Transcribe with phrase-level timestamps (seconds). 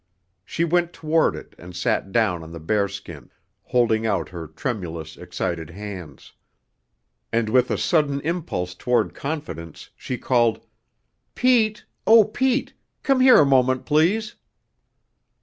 [0.43, 3.29] She went toward it and sat down on the bear skin,
[3.65, 6.33] holding out her tremulous, excited hands.
[7.31, 10.65] And with a sudden impulse toward confidence she called:
[11.35, 12.73] "Pete, O Pete!
[13.03, 14.33] Come here a moment, please."